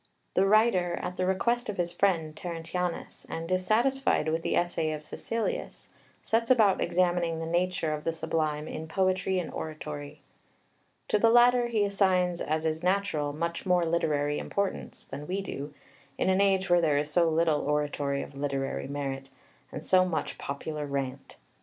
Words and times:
The 0.33 0.47
writer, 0.47 0.97
at 0.99 1.15
the 1.17 1.27
request 1.27 1.69
of 1.69 1.77
his 1.77 1.93
friend, 1.93 2.35
Terentianus, 2.35 3.23
and 3.29 3.47
dissatisfied 3.47 4.29
with 4.29 4.41
the 4.41 4.55
essay 4.55 4.93
of 4.93 5.07
Caecilius, 5.07 5.89
sets 6.23 6.49
about 6.49 6.81
examining 6.81 7.37
the 7.39 7.45
nature 7.45 7.93
of 7.93 8.03
the 8.03 8.11
Sublime 8.11 8.67
in 8.67 8.87
poetry 8.87 9.37
and 9.37 9.53
oratory. 9.53 10.21
To 11.09 11.19
the 11.19 11.29
latter 11.29 11.67
he 11.67 11.83
assigns, 11.83 12.41
as 12.41 12.65
is 12.65 12.81
natural, 12.81 13.31
much 13.31 13.67
more 13.67 13.85
literary 13.85 14.39
importance 14.39 15.05
than 15.05 15.27
we 15.27 15.39
do, 15.39 15.71
in 16.17 16.31
an 16.31 16.41
age 16.41 16.67
when 16.67 16.81
there 16.81 16.97
is 16.97 17.11
so 17.11 17.29
little 17.29 17.59
oratory 17.61 18.23
of 18.23 18.33
literary 18.35 18.87
merit, 18.87 19.29
and 19.71 19.83
so 19.83 20.03
much 20.03 20.39
popular 20.39 20.87
rant. 20.87 21.37